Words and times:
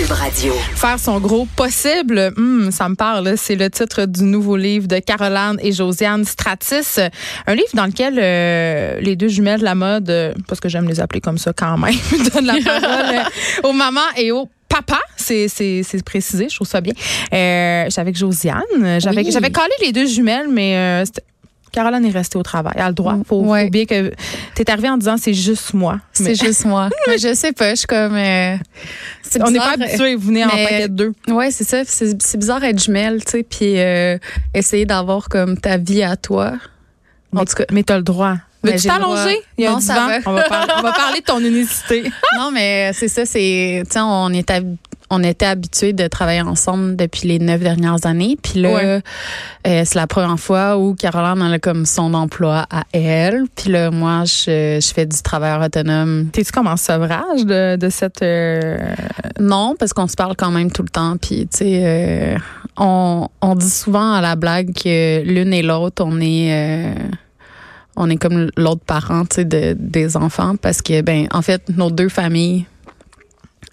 Cube 0.00 0.12
Radio. 0.12 0.54
Faire 0.76 0.98
son 0.98 1.20
gros 1.20 1.46
possible, 1.56 2.32
hmm, 2.34 2.70
ça 2.70 2.88
me 2.88 2.94
parle. 2.94 3.34
C'est 3.36 3.54
le 3.54 3.68
titre 3.68 4.06
du 4.06 4.22
nouveau 4.22 4.56
livre 4.56 4.88
de 4.88 4.98
Caroline 4.98 5.58
et 5.62 5.72
Josiane 5.72 6.24
Stratis. 6.24 6.98
Un 7.46 7.54
livre 7.54 7.68
dans 7.74 7.84
lequel 7.84 8.18
euh, 8.18 8.98
les 9.00 9.14
deux 9.14 9.28
jumelles 9.28 9.60
de 9.60 9.64
la 9.64 9.74
mode, 9.74 10.08
euh, 10.08 10.32
parce 10.48 10.58
que 10.58 10.70
j'aime 10.70 10.88
les 10.88 11.00
appeler 11.00 11.20
comme 11.20 11.36
ça 11.36 11.52
quand 11.52 11.76
même, 11.76 11.94
donnent 12.34 12.46
la 12.46 12.56
parole 12.64 13.14
euh, 13.14 13.68
aux 13.68 13.72
mamans 13.72 14.00
et 14.16 14.32
aux 14.32 14.48
papa, 14.70 15.00
c'est 15.16 15.48
précisé, 16.04 16.48
je 16.48 16.54
trouve 16.54 16.68
ça 16.68 16.80
bien. 16.80 16.94
Euh, 17.34 17.86
j'avais 17.90 18.00
avec 18.00 18.16
Josiane, 18.16 18.62
j'avais 19.00 19.22
Oui. 19.24 19.30
j'avais 19.32 19.50
collé 19.50 19.72
les 19.82 19.92
deux 19.92 20.06
jumelles, 20.06 20.48
mais 20.48 20.76
euh, 20.76 21.04
Caroline 21.72 22.04
est 22.04 22.10
restée 22.10 22.36
au 22.38 22.42
travail. 22.42 22.72
Elle 22.76 22.82
a 22.82 22.88
le 22.88 22.94
droit. 22.94 23.16
Faut, 23.26 23.40
Ouais. 23.42 23.64
faut 23.64 23.70
bien 23.70 23.84
que 23.86 24.12
t'es 24.54 24.70
arrivée 24.70 24.88
en 24.90 24.96
disant 24.96 25.16
c'est 25.16 25.34
juste 25.34 25.72
moi. 25.74 26.00
Mais 26.20 26.34
C'est 26.34 26.46
juste 26.46 26.64
moi. 26.64 26.88
Mais 27.06 27.18
je 27.18 27.34
sais 27.34 27.52
pas, 27.52 27.70
je 27.70 27.76
suis 27.80 27.86
comme. 27.86 28.14
euh, 28.16 28.56
c'est 29.22 29.42
on 29.42 29.50
n'est 29.50 29.58
pas 29.58 29.74
habitué, 29.74 30.14
vous 30.16 30.26
venez 30.28 30.44
en 30.44 30.48
paquet 30.48 30.88
de 30.88 30.94
deux. 30.94 31.12
Ouais, 31.28 31.50
c'est 31.50 31.64
ça. 31.64 31.82
C'est 31.84 32.36
bizarre 32.36 32.62
être 32.64 32.82
jumelle, 32.82 33.24
tu 33.24 33.30
sais, 33.30 33.42
puis 33.42 33.78
euh, 33.78 34.18
essayer 34.54 34.86
d'avoir 34.86 35.28
comme 35.28 35.56
ta 35.58 35.76
vie 35.76 36.02
à 36.02 36.16
toi. 36.16 36.54
En 37.34 37.38
Mais, 37.40 37.44
tout 37.44 37.54
cas, 37.54 37.64
mais 37.70 37.82
t'as 37.84 37.96
le 37.96 38.02
droit. 38.02 38.36
Mais 38.64 38.72
Veux-tu 38.72 38.88
t'allonger? 38.88 39.38
Il 39.56 39.64
y 39.64 39.66
a 39.66 39.70
Non, 39.70 39.76
un 39.76 39.80
ça 39.80 39.94
va. 39.94 40.18
On 40.26 40.32
va, 40.34 40.42
parler, 40.42 40.72
on 40.78 40.82
va 40.82 40.92
parler 40.92 41.20
de 41.20 41.24
ton 41.24 41.38
unicité. 41.38 42.02
non, 42.36 42.50
mais 42.50 42.90
c'est 42.92 43.08
ça. 43.08 43.24
C'est, 43.24 43.84
tu 43.90 43.98
on 44.00 44.30
est 44.32 44.50
on 45.12 45.24
était 45.24 45.46
habitués 45.46 45.92
de 45.92 46.06
travailler 46.06 46.40
ensemble 46.42 46.94
depuis 46.96 47.26
les 47.26 47.38
neuf 47.40 47.60
dernières 47.60 48.06
années. 48.06 48.36
Puis 48.40 48.60
là, 48.60 48.72
Ouais. 48.74 49.02
euh, 49.66 49.82
c'est 49.84 49.96
la 49.96 50.06
première 50.06 50.38
fois 50.38 50.78
où 50.78 50.94
Caroline 50.94 51.42
elle 51.44 51.54
a 51.54 51.58
comme 51.58 51.84
son 51.84 52.14
emploi 52.14 52.66
à 52.70 52.84
elle. 52.92 53.44
Puis 53.56 53.70
là, 53.70 53.90
moi, 53.90 54.22
je, 54.24 54.78
je 54.80 54.94
fais 54.94 55.06
du 55.06 55.20
travailleur 55.22 55.60
autonome. 55.62 56.28
T'es-tu 56.32 56.52
comme 56.52 56.68
en 56.68 56.76
sevrage 56.76 57.44
de, 57.44 57.76
de 57.76 57.88
cette. 57.90 58.22
euh, 58.22 58.78
Non, 59.40 59.74
parce 59.78 59.92
qu'on 59.92 60.06
se 60.06 60.14
parle 60.16 60.36
quand 60.36 60.52
même 60.52 60.70
tout 60.70 60.82
le 60.82 60.88
temps. 60.90 61.16
Puis, 61.20 61.48
tu 61.50 61.58
sais, 61.58 61.80
euh, 61.82 62.36
on, 62.76 63.26
on 63.40 63.54
dit 63.56 63.68
souvent 63.68 64.12
à 64.12 64.20
la 64.20 64.36
blague 64.36 64.72
que 64.72 65.22
l'une 65.24 65.52
et 65.52 65.62
l'autre, 65.62 66.04
on 66.06 66.20
est. 66.20 66.94
on 67.96 68.08
est 68.08 68.16
comme 68.16 68.50
l'autre 68.56 68.82
parent, 68.86 69.24
de, 69.36 69.74
des 69.78 70.16
enfants, 70.16 70.54
parce 70.56 70.80
que, 70.80 71.02
ben, 71.02 71.26
en 71.32 71.42
fait, 71.42 71.62
nos 71.76 71.90
deux 71.90 72.08
familles, 72.08 72.64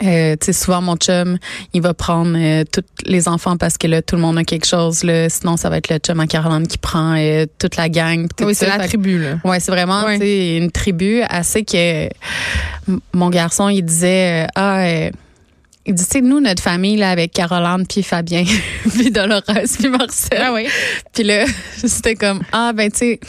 euh, 0.04 0.36
tu 0.40 0.46
sais, 0.46 0.54
souvent 0.54 0.82
mon 0.82 0.96
chum, 0.96 1.38
il 1.74 1.82
va 1.82 1.94
prendre 1.94 2.38
euh, 2.38 2.64
tous 2.72 2.84
les 3.06 3.28
enfants 3.28 3.58
parce 3.58 3.78
que 3.78 3.88
là, 3.88 4.02
tout 4.02 4.16
le 4.16 4.22
monde 4.22 4.38
a 4.38 4.44
quelque 4.44 4.68
chose. 4.68 5.04
Là, 5.04 5.30
sinon, 5.30 5.58
ça 5.58 5.70
va 5.70 5.78
être 5.78 5.90
le 5.90 5.98
chum 5.98 6.20
à 6.20 6.28
Caroline 6.28 6.68
qui 6.68 6.78
prend 6.78 7.16
euh, 7.18 7.46
toute 7.58 7.76
la 7.78 7.90
gang. 7.90 8.28
tout 8.36 8.46
Oui, 8.46 8.54
c'est 8.54 8.68
la 8.68 8.80
Fait 8.80 8.88
tribu, 8.88 9.22
là. 9.22 9.40
Ouais, 9.44 9.60
c'est 9.60 9.72
vraiment 9.72 10.06
sais, 10.18 10.58
une 10.58 10.72
tribu 10.72 11.22
assez 11.24 11.64
que 11.64 12.10
mon 13.14 13.30
garçon 13.30 13.70
il 13.70 13.84
disait 13.84 14.44
euh, 14.44 14.48
ah 14.56 14.80
euh, 14.80 15.10
il 15.86 15.94
dit 15.94 16.06
tu 16.10 16.22
nous 16.22 16.40
notre 16.40 16.62
famille 16.62 16.98
là 16.98 17.12
avec 17.12 17.32
Caroline 17.32 17.86
puis 17.88 18.04
Fabien 18.04 18.44
puis 18.90 19.12
Dolores 19.12 19.42
puis 19.46 19.90
Marcel. 19.90 20.42
Ah 20.42 20.54
oui. 20.54 20.68
Puis 21.14 21.24
là 21.24 21.46
c'était 21.78 22.16
comme 22.16 22.42
ah 22.52 22.74
ben 22.74 22.92
tu 22.92 22.98
sais 22.98 23.20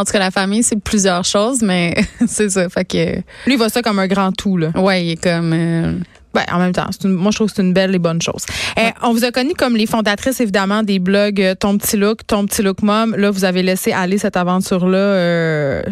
en 0.00 0.04
tout 0.04 0.12
cas 0.12 0.18
la 0.18 0.30
famille 0.30 0.62
c'est 0.62 0.80
plusieurs 0.80 1.24
choses 1.24 1.62
mais 1.62 1.94
c'est 2.26 2.48
ça 2.50 2.68
fait 2.68 2.84
que 2.84 3.14
Lui, 3.46 3.54
il 3.54 3.56
voit 3.56 3.68
ça 3.68 3.82
comme 3.82 3.98
un 3.98 4.06
grand 4.08 4.32
tout, 4.32 4.56
là. 4.56 4.70
ouais 4.74 5.04
il 5.06 5.10
est 5.12 5.22
comme 5.22 5.52
euh, 5.52 5.92
Ben, 6.34 6.44
en 6.52 6.58
même 6.60 6.72
temps, 6.72 6.86
une- 7.04 7.10
moi, 7.14 7.32
je 7.32 7.38
trouve 7.38 7.48
que 7.50 7.56
c'est 7.56 7.62
une 7.62 7.72
belle 7.72 7.92
et 7.92 7.98
bonne 7.98 8.22
chose. 8.22 8.44
Euh, 8.78 8.90
on 9.02 9.12
vous 9.12 9.24
a 9.24 9.32
connu 9.32 9.52
comme 9.54 9.74
les 9.76 9.86
fondatrices, 9.86 10.40
évidemment, 10.40 10.84
des 10.84 11.00
blogs 11.00 11.42
euh, 11.42 11.56
Ton 11.56 11.76
Petit 11.76 11.96
Look, 11.96 12.24
Ton 12.24 12.46
Petit 12.46 12.62
Look 12.62 12.82
Mom. 12.82 13.16
Là, 13.16 13.32
vous 13.32 13.44
avez 13.44 13.64
laissé 13.64 13.90
aller 13.90 14.16
cette 14.16 14.36
aventure-là. 14.36 14.96
euh, 14.96 15.82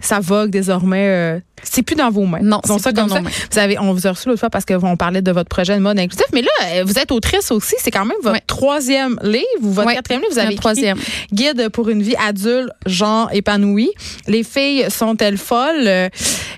ça 0.00 0.20
vogue 0.20 0.50
désormais. 0.50 1.06
euh, 1.08 1.40
c'est 1.62 1.82
plus 1.82 1.94
dans 1.94 2.10
vos 2.10 2.24
mains. 2.24 2.38
non 2.42 2.60
c'est 2.64 2.78
ça 2.78 2.90
plus 2.90 2.94
dans 2.94 3.08
ça. 3.08 3.16
nos 3.16 3.22
mains. 3.24 3.30
Vous 3.52 3.58
avez, 3.58 3.78
on 3.78 3.92
vous 3.92 4.06
a 4.06 4.10
reçu 4.12 4.28
l'autre 4.28 4.40
fois 4.40 4.48
parce 4.50 4.64
qu'on 4.64 4.96
parlait 4.96 5.20
de 5.20 5.30
votre 5.30 5.48
projet 5.50 5.74
de 5.74 5.80
mode 5.80 5.98
inclusif. 5.98 6.24
Mais 6.32 6.40
là, 6.42 6.48
euh, 6.74 6.84
vous 6.86 6.98
êtes 6.98 7.12
autrice 7.12 7.50
aussi. 7.50 7.74
C'est 7.78 7.90
quand 7.90 8.06
même 8.06 8.16
votre 8.22 8.44
troisième 8.46 9.18
livre 9.22 9.44
ou 9.62 9.70
votre 9.72 9.92
quatrième 9.92 10.22
livre. 10.22 10.32
Vous 10.32 10.38
avez 10.38 10.54
troisième 10.56 10.98
Guide 11.32 11.68
pour 11.68 11.88
une 11.90 12.02
vie 12.02 12.16
adulte, 12.16 12.70
genre 12.86 13.28
épanoui. 13.32 13.90
Les 14.26 14.42
filles 14.42 14.86
sont-elles 14.90 15.36
folles? 15.38 16.10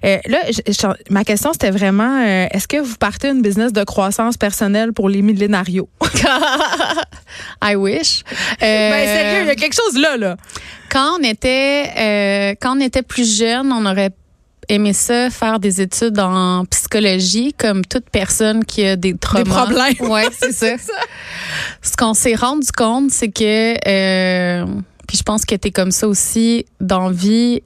Euh, 0.04 0.18
là, 0.26 0.38
je- 0.48 0.72
je- 0.72 1.12
ma 1.12 1.24
question, 1.24 1.52
c'était 1.52 1.70
vraiment, 1.70 2.20
euh, 2.24 2.46
est-ce 2.50 2.66
que 2.66 2.78
vous 2.78 2.96
partez 2.96 3.28
une 3.28 3.40
business 3.42 3.72
de 3.72 3.84
croissance 3.84 4.36
personnelle 4.36 4.92
pour 4.92 5.08
les 5.08 5.22
millénarios? 5.22 5.88
I 7.62 7.74
wish 7.76 8.22
ben, 8.60 8.66
Euh, 8.66 9.04
sérieux, 9.06 9.42
il 9.42 9.46
y 9.46 9.50
a 9.50 9.54
quelque 9.54 9.74
chose 9.74 9.98
là, 10.00 10.16
là. 10.16 10.36
Quand 10.90 11.18
on 11.18 11.22
était 11.22 12.56
quand 12.60 12.76
on 12.76 12.80
était 12.80 13.02
plus 13.02 13.38
jeune, 13.38 13.72
on 13.72 13.86
aurait 13.86 14.10
aimé 14.68 14.92
ça 14.92 15.28
faire 15.30 15.58
des 15.58 15.80
études 15.80 16.19
en 16.20 16.64
psychologie 16.66 17.52
comme 17.58 17.84
toute 17.84 18.08
personne 18.10 18.64
qui 18.64 18.84
a 18.86 18.96
des 18.96 19.16
traumas. 19.16 19.44
problèmes. 19.44 19.94
Ouais, 20.00 20.26
c'est 20.38 20.52
ça. 20.52 20.74
Ce 21.82 21.96
qu'on 21.96 22.14
s'est 22.14 22.34
rendu 22.34 22.69
compte, 22.76 23.10
c'est 23.10 23.30
que 23.30 23.74
euh, 23.88 24.66
puis 25.08 25.16
je 25.19 25.22
pense 25.22 25.44
que 25.44 25.54
tu 25.54 25.69
es 25.69 25.70
comme 25.70 25.90
ça 25.90 26.06
aussi 26.08 26.66
dans 26.80 27.08
la 27.08 27.12
vie. 27.12 27.62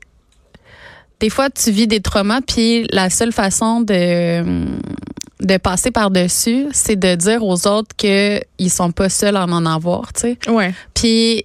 Des 1.21 1.31
fois, 1.31 1.49
tu 1.50 1.71
vis 1.71 1.87
des 1.87 2.00
traumas, 2.00 2.41
puis 2.43 2.87
la 2.93 3.09
seule 3.10 3.32
façon 3.32 3.81
de 3.81 4.66
de 5.41 5.59
passer 5.59 5.91
par-dessus, 5.91 6.66
c'est 6.72 6.97
de 6.97 7.15
dire 7.15 7.44
aux 7.44 7.66
autres 7.66 7.94
qu'ils 7.97 8.71
sont 8.71 8.91
pas 8.91 9.09
seuls 9.10 9.37
à 9.37 9.44
en 9.44 9.66
avoir, 9.66 10.12
tu 10.15 10.21
sais. 10.22 10.38
Ouais. 10.49 10.72
Puis 10.94 11.44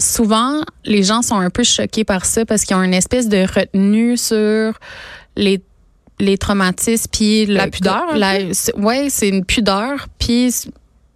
souvent, 0.00 0.60
les 0.84 1.04
gens 1.04 1.22
sont 1.22 1.36
un 1.36 1.48
peu 1.48 1.62
choqués 1.62 2.02
par 2.04 2.24
ça 2.24 2.44
parce 2.44 2.64
qu'ils 2.64 2.76
ont 2.76 2.82
une 2.82 2.94
espèce 2.94 3.28
de 3.28 3.38
retenue 3.52 4.16
sur 4.16 4.74
les 5.36 5.62
les 6.20 6.36
traumatismes 6.36 7.06
puis 7.12 7.46
le- 7.46 7.54
La 7.54 7.68
pudeur, 7.68 8.16
la- 8.16 8.52
c'est- 8.52 8.76
ouais, 8.76 9.06
c'est 9.08 9.28
une 9.28 9.44
pudeur 9.44 10.08
puis 10.18 10.52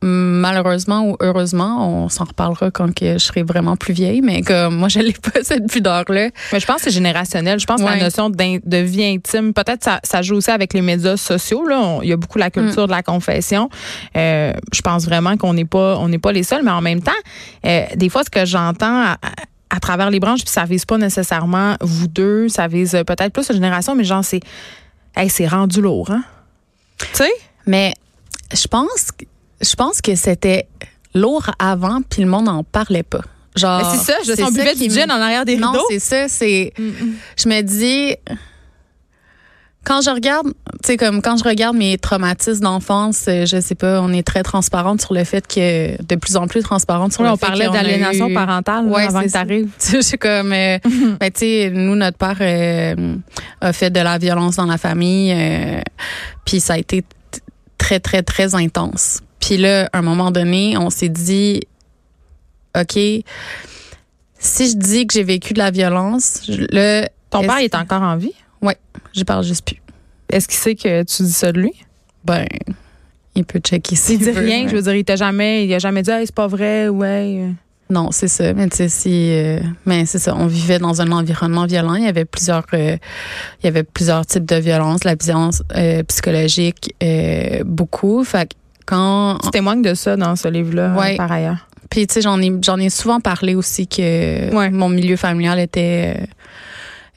malheureusement 0.02 1.02
ou 1.08 1.16
heureusement, 1.20 1.88
on 2.04 2.08
s'en 2.08 2.24
reparlera 2.24 2.70
quand 2.70 2.92
que 2.94 3.14
je 3.14 3.18
serai 3.18 3.42
vraiment 3.42 3.76
plus 3.76 3.94
vieille, 3.94 4.20
mais 4.20 4.42
comme 4.42 4.76
moi 4.76 4.88
je 4.88 4.98
l'ai 5.00 5.12
pas 5.12 5.30
cette 5.42 5.68
pudeur 5.70 6.04
là. 6.08 6.28
Mais 6.52 6.60
je 6.60 6.66
pense 6.66 6.76
que 6.76 6.82
c'est 6.84 6.90
générationnel. 6.90 7.58
Je 7.58 7.66
pense 7.66 7.80
que 7.80 7.86
la 7.96 8.04
notion 8.04 8.30
de 8.30 8.76
vie 8.78 9.04
intime, 9.04 9.52
peut-être 9.54 9.84
ça, 9.84 10.00
ça 10.02 10.22
joue 10.22 10.36
aussi 10.36 10.50
avec 10.50 10.74
les 10.74 10.82
médias 10.82 11.16
sociaux. 11.16 11.66
Là. 11.66 11.78
On- 11.80 12.02
il 12.02 12.08
y 12.08 12.12
a 12.12 12.16
beaucoup 12.16 12.38
la 12.38 12.50
culture 12.50 12.86
de 12.86 12.92
la 12.92 13.02
confession. 13.02 13.68
Euh, 14.16 14.52
je 14.72 14.80
pense 14.82 15.04
vraiment 15.04 15.36
qu'on 15.36 15.54
n'est 15.54 15.64
pas, 15.64 15.96
on 15.98 16.08
n'est 16.08 16.18
pas 16.18 16.32
les 16.32 16.42
seuls, 16.42 16.62
mais 16.64 16.70
en 16.70 16.80
même 16.82 17.02
temps, 17.02 17.12
euh, 17.66 17.84
des 17.96 18.08
fois, 18.08 18.22
ce 18.24 18.30
que 18.30 18.44
j'entends 18.44 19.02
à, 19.04 19.16
à 19.70 19.80
travers 19.80 20.10
les 20.10 20.20
branches, 20.20 20.40
puis 20.44 20.50
ça 20.52 20.64
vise 20.64 20.84
pas 20.84 20.98
nécessairement 20.98 21.76
vous 21.80 22.08
deux, 22.08 22.48
ça 22.48 22.66
vise 22.68 22.92
peut-être 23.06 23.32
plus 23.32 23.48
la 23.48 23.54
génération, 23.54 23.94
mais 23.94 24.04
genre, 24.04 24.24
c'est, 24.24 24.40
hey, 25.16 25.28
c'est 25.30 25.46
rendu 25.46 25.80
lourd, 25.80 26.10
hein? 26.10 26.22
Tu 26.98 27.06
sais? 27.24 27.32
Mais 27.66 27.94
je 28.52 28.66
pense 28.66 29.12
que- 29.16 29.24
je 29.62 29.74
pense 29.74 30.00
que 30.00 30.14
c'était 30.14 30.66
lourd 31.14 31.50
avant 31.58 32.00
puis 32.08 32.22
le 32.22 32.28
monde 32.28 32.46
n'en 32.46 32.64
parlait 32.64 33.02
pas. 33.02 33.20
Genre 33.54 33.82
Mais 33.82 33.98
c'est 33.98 34.12
ça, 34.12 34.18
je 34.26 34.34
sens 34.34 34.52
buvait 34.54 34.74
du 34.74 34.88
gin 34.88 35.10
en 35.10 35.20
arrière 35.20 35.44
des 35.44 35.56
Non, 35.56 35.72
rideaux. 35.72 35.84
c'est 35.90 35.98
ça, 35.98 36.28
c'est 36.28 36.72
je 36.78 37.48
me 37.48 37.60
dis 37.60 38.16
quand 39.84 40.00
je 40.00 40.10
regarde, 40.10 40.46
tu 40.46 40.52
sais 40.86 40.96
comme 40.96 41.20
quand 41.20 41.36
je 41.36 41.42
regarde 41.44 41.76
mes 41.76 41.98
traumatismes 41.98 42.62
d'enfance, 42.62 43.24
euh, 43.26 43.44
je 43.46 43.60
sais 43.60 43.74
pas, 43.74 44.00
on 44.00 44.12
est 44.12 44.22
très 44.24 44.44
transparente 44.44 45.00
sur 45.02 45.12
le 45.12 45.24
fait 45.24 45.44
que 45.46 46.00
de 46.00 46.14
plus 46.14 46.36
en 46.36 46.46
plus 46.46 46.62
transparente 46.62 47.12
sur 47.12 47.22
Oui, 47.22 47.26
le 47.26 47.32
on 47.32 47.36
fait 47.36 47.46
parlait 47.46 47.68
d'aliénation 47.68 48.28
eu- 48.28 48.32
parentale 48.34 48.86
Ouais, 48.86 49.02
avant 49.06 49.22
que 49.22 49.28
ça. 49.28 49.40
t'arrives. 49.40 49.68
Tu 49.80 49.86
sais, 49.90 49.96
je 49.96 50.02
suis 50.02 50.18
comme 50.18 50.52
euh, 50.52 50.78
ben, 51.18 51.30
tu 51.32 51.40
sais 51.40 51.70
nous 51.74 51.96
notre 51.96 52.16
père 52.16 52.36
euh, 52.40 53.16
a 53.60 53.72
fait 53.72 53.90
de 53.90 53.98
la 54.00 54.18
violence 54.18 54.54
dans 54.56 54.66
la 54.66 54.78
famille 54.78 55.32
euh, 55.34 55.80
puis 56.44 56.60
ça 56.60 56.74
a 56.74 56.78
été 56.78 57.04
très 57.76 57.98
très 57.98 58.22
très 58.22 58.54
intense. 58.54 59.18
Puis 59.42 59.58
là 59.58 59.90
à 59.92 59.98
un 59.98 60.02
moment 60.02 60.30
donné, 60.30 60.76
on 60.78 60.88
s'est 60.88 61.10
dit 61.10 61.60
OK, 62.78 62.92
si 64.38 64.70
je 64.70 64.76
dis 64.76 65.06
que 65.06 65.12
j'ai 65.12 65.22
vécu 65.24 65.52
de 65.52 65.58
la 65.58 65.70
violence, 65.70 66.48
là 66.70 67.08
Ton 67.28 67.40
père 67.42 67.58
est 67.58 67.74
encore 67.74 68.02
en 68.02 68.16
vie? 68.16 68.32
je 69.14 69.24
parle 69.24 69.44
juste 69.44 69.66
plus. 69.66 69.76
Est-ce 70.30 70.48
qu'il 70.48 70.56
sait 70.56 70.74
que 70.74 71.02
tu 71.02 71.22
dis 71.24 71.32
ça 71.32 71.52
de 71.52 71.60
lui? 71.60 71.72
Ben, 72.24 72.46
il 73.34 73.44
peut 73.44 73.58
checker 73.58 73.94
s'il 73.94 74.14
Il 74.14 74.18
dit 74.20 74.30
veut, 74.30 74.40
rien, 74.40 74.62
mais- 74.64 74.70
je 74.70 74.76
veux 74.76 74.80
dire, 74.82 74.94
il 74.94 75.04
t'a 75.04 75.16
jamais, 75.16 75.66
il 75.66 75.74
a 75.74 75.78
jamais 75.78 76.00
dit, 76.02 76.10
hey, 76.10 76.24
c'est 76.24 76.34
pas 76.34 76.46
vrai, 76.46 76.88
ouais. 76.88 77.48
Non, 77.90 78.10
c'est 78.10 78.28
ça. 78.28 78.54
Mais 78.54 78.68
tu 78.70 78.76
sais, 78.78 78.88
si, 78.88 79.32
euh, 79.34 79.60
mais 79.84 80.06
c'est 80.06 80.18
ça. 80.18 80.34
On 80.34 80.46
vivait 80.46 80.78
dans 80.78 81.02
un 81.02 81.12
environnement 81.12 81.66
violent. 81.66 81.94
Il 81.96 82.04
y 82.04 82.08
avait 82.08 82.24
plusieurs, 82.24 82.64
euh, 82.72 82.96
il 83.62 83.64
y 83.64 83.68
avait 83.68 83.82
plusieurs 83.82 84.24
types 84.24 84.46
de 84.46 84.56
violence. 84.56 85.04
La 85.04 85.14
violence 85.14 85.62
euh, 85.76 86.02
psychologique, 86.04 86.94
beaucoup. 87.66 88.24
Fait 88.24 88.48
que 88.48 88.54
quand, 88.84 89.38
Tu 89.42 89.50
témoignes 89.50 89.82
de 89.82 89.94
ça 89.94 90.16
dans 90.16 90.36
ce 90.36 90.48
livre-là, 90.48 90.94
Ouais. 90.94 91.14
euh, 91.14 91.16
par 91.16 91.32
ailleurs. 91.32 91.66
puis 91.90 92.06
tu 92.06 92.14
sais, 92.14 92.20
j'en 92.22 92.40
ai, 92.40 92.52
j'en 92.62 92.78
ai 92.78 92.88
souvent 92.90 93.20
parlé 93.20 93.54
aussi 93.54 93.86
que 93.86 94.54
Ouais. 94.54 94.70
mon 94.70 94.88
milieu 94.88 95.16
familial 95.16 95.58
était. 95.58 96.14
euh, 96.20 96.26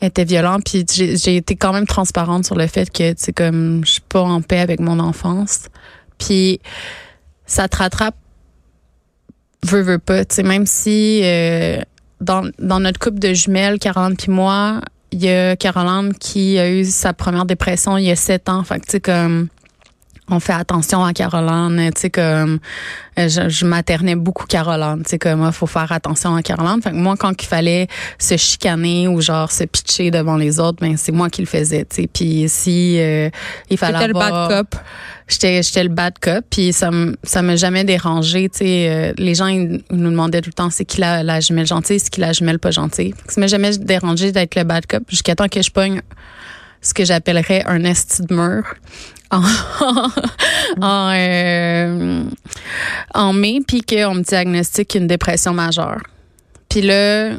était 0.01 0.25
violent 0.25 0.59
puis 0.59 0.85
j'ai 0.93 1.37
été 1.37 1.55
quand 1.55 1.71
même 1.71 1.87
transparente 1.87 2.45
sur 2.45 2.55
le 2.55 2.67
fait 2.67 2.91
que 2.91 3.11
tu 3.13 3.15
sais 3.23 3.33
comme 3.33 3.81
je 3.85 3.91
suis 3.93 4.01
pas 4.01 4.21
en 4.21 4.41
paix 4.41 4.59
avec 4.59 4.81
mon 4.81 4.99
enfance 4.99 5.69
puis 6.19 6.59
ça 7.45 7.69
te 7.69 7.77
rattrape 7.77 8.13
veut 9.65 9.81
veut 9.81 9.97
pas 9.97 10.25
tu 10.25 10.35
sais 10.35 10.43
même 10.43 10.65
si 10.65 11.21
euh, 11.23 11.79
dans 12.21 12.43
dans 12.59 12.81
notre 12.81 12.99
couple 12.99 13.19
de 13.19 13.33
jumelles 13.33 13.79
Caroline 13.79 14.17
puis 14.17 14.31
moi 14.31 14.81
il 15.11 15.23
y 15.23 15.29
a 15.29 15.55
Caroline 15.55 16.13
qui 16.13 16.59
a 16.59 16.69
eu 16.69 16.83
sa 16.83 17.13
première 17.13 17.45
dépression 17.45 17.97
il 17.97 18.03
y 18.03 18.11
a 18.11 18.15
sept 18.17 18.49
ans 18.49 18.63
fait 18.63 18.79
que 18.81 18.85
tu 18.85 18.91
sais 18.91 18.99
comme 18.99 19.47
on 20.29 20.39
fait 20.39 20.53
attention 20.53 21.03
à 21.03 21.13
Caroline, 21.13 21.91
tu 21.93 22.01
sais 22.01 22.09
comme 22.09 22.59
euh, 23.19 23.29
je, 23.29 23.47
je 23.47 23.65
maternais 23.65 24.15
beaucoup 24.15 24.45
Caroline, 24.45 25.03
tu 25.03 25.11
sais 25.11 25.19
comme 25.19 25.45
il 25.45 25.51
faut 25.51 25.67
faire 25.67 25.91
attention 25.91 26.35
à 26.35 26.41
Caroline. 26.41 26.81
Fait 26.81 26.91
que 26.91 26.95
moi 26.95 27.15
quand 27.17 27.31
il 27.41 27.45
fallait 27.45 27.87
se 28.17 28.35
chicaner 28.35 29.07
ou 29.07 29.21
genre 29.21 29.51
se 29.51 29.63
pitcher 29.65 30.11
devant 30.11 30.37
les 30.37 30.59
autres, 30.59 30.79
ben 30.81 30.97
c'est 30.97 31.11
moi 31.11 31.29
qui 31.29 31.41
le 31.41 31.47
faisais, 31.47 31.85
tu 31.85 31.95
sais. 31.95 32.09
Puis 32.11 32.45
si 32.47 32.99
euh, 32.99 33.29
il 33.69 33.77
fallait 33.77 34.03
avoir, 34.03 34.07
le 34.07 34.13
bad 34.13 34.65
cop. 34.69 34.81
J'étais 35.27 35.63
j'étais 35.63 35.83
le 35.83 35.89
bad 35.89 36.13
cop, 36.19 36.45
puis 36.49 36.73
ça 36.73 36.91
me 36.91 37.15
ça 37.23 37.41
m'a 37.41 37.55
jamais 37.55 37.83
dérangé, 37.83 38.49
tu 38.49 38.59
sais. 38.59 38.87
Euh, 38.89 39.13
les 39.17 39.35
gens 39.35 39.47
ils 39.47 39.83
nous 39.91 40.09
demandaient 40.09 40.41
tout 40.41 40.49
le 40.49 40.53
temps 40.53 40.69
c'est 40.69 40.85
qui 40.85 41.01
la, 41.01 41.23
la 41.23 41.39
jumelle 41.39 41.67
gentille, 41.67 41.99
c'est 41.99 42.09
qui 42.09 42.21
la 42.21 42.33
jumelle 42.33 42.59
pas 42.59 42.71
gentille. 42.71 43.13
Ça 43.27 43.39
m'a 43.39 43.47
jamais 43.47 43.77
dérangé 43.77 44.31
d'être 44.31 44.55
le 44.55 44.63
bad 44.63 44.87
cop 44.87 45.03
jusqu'à 45.09 45.35
temps 45.35 45.47
que 45.47 45.61
je 45.61 45.69
pogne 45.69 46.01
ce 46.81 46.93
que 46.93 47.03
j'appellerais 47.03 47.63
un 47.65 47.83
esti 47.83 48.21
de 48.21 48.33
mur 48.33 48.63
en, 49.35 50.81
en, 50.81 51.11
euh, 51.13 52.23
en 53.13 53.33
mai, 53.33 53.61
puis 53.65 53.81
qu'on 53.81 54.15
me 54.15 54.23
diagnostique 54.23 54.95
une 54.95 55.07
dépression 55.07 55.53
majeure. 55.53 56.01
Puis 56.69 56.81
là, 56.81 57.31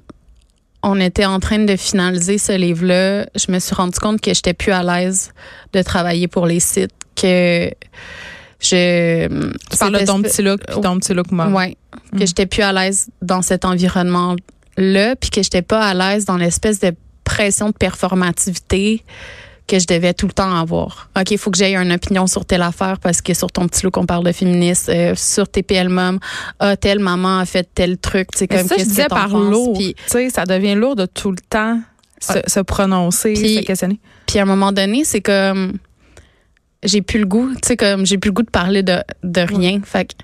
on 0.82 1.00
était 1.00 1.25
en 1.25 1.40
train 1.40 1.58
de 1.58 1.76
finaliser 1.76 2.38
ce 2.38 2.52
livre-là. 2.52 3.26
Je 3.34 3.50
me 3.50 3.58
suis 3.58 3.75
rendu 3.75 3.98
compte 3.98 4.20
que 4.20 4.32
j'étais 4.32 4.54
plus 4.54 4.72
à 4.72 4.82
l'aise 4.82 5.32
de 5.72 5.82
travailler 5.82 6.28
pour 6.28 6.46
les 6.46 6.60
sites, 6.60 6.94
que 7.16 7.70
je. 8.60 9.26
Tu 9.70 9.78
parles 9.78 10.00
de 10.00 10.06
ton 10.06 10.22
petit 10.22 10.42
look, 10.42 10.60
puis 10.66 10.81
ton 10.81 10.99
petit 10.99 11.12
look 11.12 11.31
moi. 11.32 11.49
Ouais, 11.49 11.76
que 12.12 12.22
mm. 12.22 12.26
j'étais 12.26 12.46
plus 12.46 12.62
à 12.62 12.72
l'aise 12.72 13.08
dans 13.20 13.42
cet 13.42 13.64
environnement-là, 13.64 15.16
puis 15.16 15.31
que 15.31 15.42
j'étais 15.42 15.62
pas 15.62 15.84
à 15.84 15.94
l'aise 15.94 16.25
dans 16.25 16.37
l'espèce 16.37 16.78
de 16.78 16.94
pression 17.25 17.70
de 17.70 17.75
performativité 17.75 19.02
que 19.66 19.78
je 19.78 19.86
devais 19.86 20.14
tout 20.14 20.26
le 20.26 20.32
temps 20.32 20.54
avoir. 20.54 21.10
OK, 21.18 21.30
il 21.30 21.38
faut 21.38 21.50
que 21.50 21.58
j'aie 21.58 21.74
une 21.74 21.92
opinion 21.92 22.26
sur 22.26 22.44
telle 22.44 22.62
affaire 22.62 22.98
parce 22.98 23.20
que 23.20 23.34
sur 23.34 23.50
ton 23.50 23.66
petit 23.66 23.84
look, 23.84 23.96
on 23.96 24.06
parle 24.06 24.24
de 24.24 24.32
féministe. 24.32 24.88
Euh, 24.88 25.14
sur 25.16 25.48
TPL 25.48 25.88
Mom, 25.88 26.18
ah, 26.60 26.76
telle 26.76 27.00
maman 27.00 27.38
a 27.38 27.46
fait 27.46 27.68
tel 27.74 27.98
truc. 27.98 28.28
Tu 28.32 28.38
sais, 28.38 28.48
comme 28.48 28.66
ça, 28.66 28.76
je 28.78 28.84
disais 28.84 29.06
par 29.06 29.28
lourd. 29.28 29.76
Tu 29.78 29.94
sais, 30.06 30.30
ça 30.30 30.44
devient 30.44 30.74
lourd 30.74 30.96
de 30.96 31.06
tout 31.06 31.30
le 31.30 31.38
temps 31.48 31.80
se, 32.20 32.38
se 32.46 32.60
prononcer, 32.60 33.34
puis, 33.34 33.56
se 33.56 33.60
questionner. 33.62 34.00
Puis 34.26 34.38
à 34.38 34.42
un 34.42 34.46
moment 34.46 34.72
donné, 34.72 35.04
c'est 35.04 35.20
comme 35.20 35.74
j'ai 36.82 37.02
plus 37.02 37.18
le 37.18 37.26
goût, 37.26 37.52
tu 37.54 37.68
sais 37.68 37.76
comme 37.76 38.06
j'ai 38.06 38.18
plus 38.18 38.28
le 38.28 38.34
goût 38.34 38.42
de 38.42 38.50
parler 38.50 38.82
de, 38.82 38.98
de 39.22 39.40
rien. 39.40 39.80
Fait 39.84 40.04
que 40.04 40.14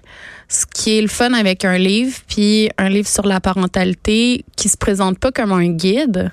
ce 0.49 0.67
qui 0.67 0.99
est 0.99 1.03
le 1.03 1.09
fun 1.09 1.33
avec 1.33 1.65
un 1.65 1.79
livre, 1.79 2.19
puis 2.29 2.71
un 2.79 2.89
livre 2.89 3.09
sur 3.09 3.27
la 3.27 3.41
parentalité 3.41 4.45
qui 4.57 4.69
se 4.69 4.77
présente 4.77 5.19
pas 5.19 5.33
comme 5.33 5.53
un 5.53 5.69
guide, 5.69 6.31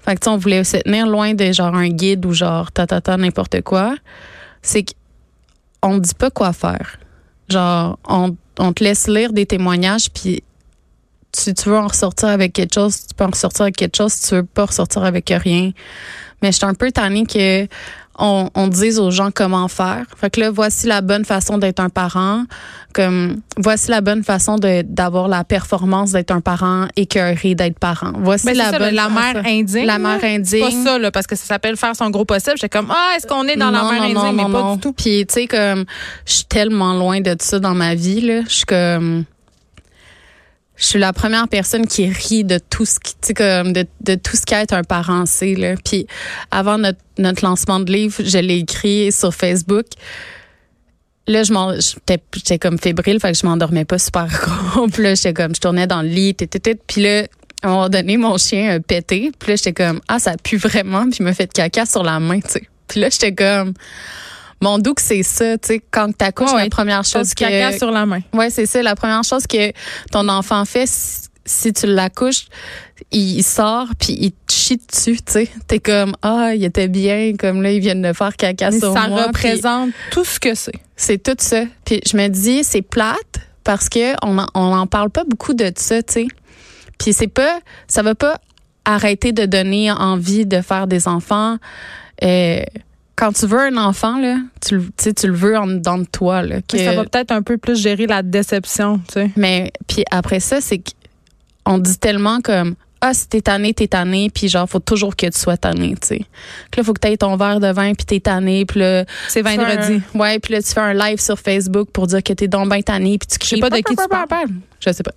fait 0.00 0.18
que, 0.18 0.28
on 0.28 0.36
voulait 0.36 0.64
se 0.64 0.78
tenir 0.78 1.06
loin 1.06 1.34
de 1.34 1.52
genre 1.52 1.74
un 1.74 1.88
guide 1.88 2.24
ou 2.26 2.32
genre 2.32 2.72
ta 2.72 2.86
ta 2.86 3.00
ta 3.00 3.16
n'importe 3.16 3.62
quoi. 3.62 3.94
C'est 4.62 4.84
qu'on 5.80 5.98
dit 5.98 6.14
pas 6.14 6.30
quoi 6.30 6.52
faire. 6.52 6.98
Genre, 7.48 7.98
on, 8.08 8.36
on 8.58 8.72
te 8.72 8.84
laisse 8.84 9.08
lire 9.08 9.32
des 9.32 9.46
témoignages, 9.46 10.10
puis 10.10 10.42
si 11.32 11.54
tu 11.54 11.68
veux 11.68 11.76
en 11.76 11.88
ressortir 11.88 12.28
avec 12.28 12.52
quelque 12.52 12.74
chose, 12.74 13.06
tu 13.06 13.14
peux 13.14 13.24
en 13.24 13.30
ressortir 13.30 13.62
avec 13.62 13.76
quelque 13.76 13.96
chose. 13.96 14.12
Si 14.12 14.28
tu 14.28 14.34
veux 14.34 14.44
pas 14.44 14.66
ressortir 14.66 15.04
avec 15.04 15.28
rien. 15.30 15.72
Mais 16.42 16.52
je 16.52 16.56
suis 16.56 16.66
un 16.66 16.74
peu 16.74 16.90
tannée 16.90 17.26
que 17.26 17.66
on, 18.20 18.50
on 18.54 18.68
dise 18.68 18.98
aux 18.98 19.10
gens 19.10 19.30
comment 19.34 19.66
faire. 19.68 20.04
Fait 20.16 20.30
que 20.30 20.40
là, 20.40 20.50
voici 20.50 20.86
la 20.86 21.00
bonne 21.00 21.24
façon 21.24 21.58
d'être 21.58 21.80
un 21.80 21.88
parent. 21.88 22.44
Comme 22.92 23.40
voici 23.56 23.90
la 23.90 24.00
bonne 24.00 24.24
façon 24.24 24.56
d'avoir 24.56 25.28
la 25.28 25.44
performance 25.44 26.10
d'être 26.12 26.32
un 26.32 26.40
parent 26.40 26.88
écœuré 26.96 27.54
d'être 27.54 27.78
parent. 27.78 28.12
Voici 28.18 28.46
Mais 28.46 28.54
la 28.54 28.70
ça, 28.70 28.78
bonne 28.78 28.94
la 28.94 29.08
mère 29.08 29.42
indigne. 29.46 29.86
La 29.86 29.98
mère 29.98 30.22
indigne. 30.24 30.44
C'est 30.44 30.76
pas 30.76 30.90
ça 30.90 30.98
là 30.98 31.10
parce 31.10 31.26
que 31.26 31.36
ça 31.36 31.44
s'appelle 31.44 31.76
faire 31.76 31.94
son 31.94 32.10
gros 32.10 32.24
possible. 32.24 32.56
J'étais 32.56 32.68
comme 32.68 32.90
ah 32.90 33.12
est-ce 33.16 33.26
qu'on 33.26 33.46
est 33.46 33.56
dans 33.56 33.70
non, 33.70 33.82
la 33.84 33.92
mère 33.92 34.02
indigne? 34.02 34.14
non, 34.14 34.32
mais 34.32 34.52
pas 34.52 34.74
du 34.74 34.80
tout. 34.80 34.92
Puis 34.92 35.24
tu 35.26 35.34
sais 35.34 35.46
comme 35.46 35.84
je 36.26 36.32
suis 36.32 36.44
tellement 36.44 36.94
loin 36.94 37.20
de 37.20 37.36
ça 37.38 37.60
dans 37.60 37.74
ma 37.74 37.94
vie 37.94 38.20
là, 38.20 38.42
je 38.48 38.54
suis 38.54 38.66
comme 38.66 39.24
je 40.80 40.86
suis 40.86 40.98
la 40.98 41.12
première 41.12 41.46
personne 41.46 41.86
qui 41.86 42.08
rit 42.08 42.42
de 42.42 42.58
tout 42.58 42.86
ce 42.86 42.98
qui, 42.98 43.14
tu 43.20 43.34
comme 43.34 43.74
de, 43.74 43.86
de 44.00 44.14
tout 44.14 44.34
ce 44.34 44.46
qu'être 44.46 44.72
un 44.72 44.82
parent, 44.82 45.26
c'est 45.26 45.54
là. 45.54 45.74
Puis 45.84 46.06
avant 46.50 46.78
notre, 46.78 46.98
notre 47.18 47.44
lancement 47.44 47.80
de 47.80 47.92
livre, 47.92 48.22
je 48.24 48.38
l'ai 48.38 48.60
écrit 48.60 49.12
sur 49.12 49.34
Facebook. 49.34 49.84
Là, 51.26 51.42
je 51.42 51.52
m'en, 51.52 51.74
j'étais, 51.74 52.58
comme 52.58 52.78
fébrile, 52.78 53.20
fait 53.20 53.32
que 53.32 53.38
je 53.38 53.46
m'endormais 53.46 53.84
pas 53.84 53.98
super 53.98 54.26
gros. 54.72 54.88
Puis 54.88 55.02
là, 55.02 55.14
j'étais 55.14 55.34
comme, 55.34 55.54
je 55.54 55.60
tournais 55.60 55.86
dans 55.86 56.00
le 56.00 56.08
lit, 56.08 56.34
tit, 56.34 56.48
tit, 56.48 56.60
tit. 56.60 56.76
Puis 56.86 57.02
là, 57.02 57.26
à 57.62 57.68
un 57.68 57.70
moment 57.70 57.88
donné, 57.90 58.16
mon 58.16 58.38
chien 58.38 58.76
a 58.76 58.80
pété. 58.80 59.32
Puis 59.38 59.50
là, 59.50 59.56
j'étais 59.56 59.74
comme, 59.74 60.00
ah, 60.08 60.18
ça 60.18 60.34
pue 60.42 60.56
vraiment. 60.56 61.02
Puis 61.10 61.18
il 61.20 61.24
m'a 61.24 61.34
fait 61.34 61.52
caca 61.52 61.84
sur 61.84 62.02
la 62.02 62.18
main, 62.20 62.40
tu 62.40 62.52
sais. 62.52 62.62
Puis 62.88 63.00
là, 63.00 63.10
j'étais 63.10 63.34
comme, 63.34 63.74
mon 64.60 64.78
doux 64.78 64.94
c'est 64.98 65.22
ça, 65.22 65.56
tu 65.58 65.68
sais, 65.68 65.82
quand 65.90 66.16
t'accouches, 66.16 66.52
Ouais, 66.52 66.64
la 66.64 66.70
première 66.70 67.04
chose 67.04 67.34
que 67.34 67.44
caca 67.44 67.76
sur 67.76 67.90
la 67.90 68.06
main. 68.06 68.20
Ouais, 68.32 68.50
c'est 68.50 68.66
ça. 68.66 68.82
La 68.82 68.94
première 68.94 69.24
chose 69.24 69.46
que 69.46 69.72
ton 70.10 70.28
enfant 70.28 70.64
fait, 70.64 70.88
si, 71.44 71.72
tu 71.72 71.86
l'accouches, 71.86 72.46
il, 73.10 73.42
sort 73.42 73.88
puis 73.98 74.16
il 74.20 74.32
te 74.32 74.52
chie 74.52 74.76
dessus, 74.76 75.16
tu 75.16 75.32
sais. 75.32 75.48
T'es 75.66 75.78
comme 75.78 76.14
ah, 76.22 76.54
il 76.54 76.64
était 76.64 76.88
bien, 76.88 77.34
comme 77.38 77.62
là 77.62 77.72
ils 77.72 77.80
viennent 77.80 78.02
de 78.02 78.12
faire 78.12 78.36
caca 78.36 78.70
Mais 78.70 78.78
sur 78.78 78.92
ça 78.92 79.08
moi. 79.08 79.28
puis 79.32 79.48
représente 79.48 79.90
tout 80.10 80.24
ce 80.24 80.38
que 80.38 80.54
c'est. 80.54 80.78
C'est 80.96 81.22
tout 81.22 81.36
ça. 81.38 81.62
Puis 81.84 82.00
je 82.06 82.16
me 82.16 82.28
dis 82.28 82.62
c'est 82.62 82.82
plate 82.82 83.40
parce 83.64 83.88
que 83.88 84.14
on 84.22 84.38
en, 84.38 84.46
on 84.54 84.72
en 84.74 84.86
parle 84.86 85.10
pas 85.10 85.24
beaucoup 85.24 85.54
de 85.54 85.72
ça, 85.76 86.02
tu 86.02 86.12
sais. 86.12 86.26
Puis 86.98 87.14
c'est 87.14 87.28
pas, 87.28 87.60
ça 87.88 88.02
va 88.02 88.14
pas 88.14 88.38
arrêter 88.84 89.32
de 89.32 89.46
donner 89.46 89.90
envie 89.90 90.46
de 90.46 90.60
faire 90.60 90.86
des 90.86 91.08
enfants. 91.08 91.56
Euh, 92.22 92.62
quand 93.20 93.32
tu 93.32 93.46
veux 93.46 93.60
un 93.60 93.76
enfant 93.76 94.18
là, 94.18 94.36
tu, 94.66 94.76
le- 94.78 95.12
tu 95.14 95.26
le 95.26 95.32
veux 95.34 95.56
en 95.56 95.66
dedans 95.66 95.98
de 95.98 96.06
toi 96.06 96.42
là. 96.42 96.60
que- 96.62 96.78
ça 96.78 96.94
va 96.94 97.04
peut-être 97.04 97.30
un 97.30 97.42
peu 97.42 97.58
plus 97.58 97.80
gérer 97.80 98.06
la 98.06 98.22
déception, 98.22 98.98
tu 99.06 99.12
sais. 99.14 99.30
mais 99.36 99.72
puis 99.86 100.04
après 100.10 100.40
ça, 100.40 100.60
c'est 100.60 100.80
qu'on 101.64 101.78
dit 101.78 101.98
tellement 101.98 102.40
comme 102.40 102.74
ah 103.02 103.14
si 103.14 103.28
t'es 103.28 103.40
tanné, 103.40 103.72
t'es 103.72 103.86
tanné, 103.88 104.28
puis 104.28 104.48
genre 104.48 104.68
faut 104.68 104.78
toujours 104.78 105.16
que 105.16 105.26
tu 105.26 105.38
sois 105.38 105.56
tanné, 105.56 105.94
tu 106.00 106.08
sais. 106.08 106.20
Là 106.76 106.82
faut 106.82 106.92
que 106.92 107.00
t'aies 107.00 107.16
ton 107.16 107.36
verre 107.36 107.58
de 107.60 107.68
vin, 107.72 107.94
puis 107.94 108.04
t'es 108.04 108.20
tanné, 108.20 108.64
puis 108.66 108.80
là 108.80 109.04
C'est 109.28 109.40
vendredi. 109.42 110.02
un- 110.14 110.18
ouais, 110.18 110.38
puis 110.38 110.52
là 110.54 110.62
tu 110.62 110.68
fais 110.72 110.80
un 110.80 110.92
live 110.94 111.18
sur 111.20 111.38
Facebook 111.38 111.88
pour 111.92 112.06
dire 112.08 112.22
que 112.22 112.32
t'es 112.32 112.48
donc 112.48 112.68
bien 112.70 112.82
tanné, 112.82 113.16
puis 113.18 113.26
tu 113.28 113.36
Je 113.40 113.46
sais 113.48 113.54
cries. 113.56 113.60
pas 113.60 113.70
de 113.70 113.76
qui 113.76 113.96
tu 113.96 114.08
parles. 114.08 114.48
Je 114.84 114.92
sais 114.92 115.02
pas. 115.02 115.12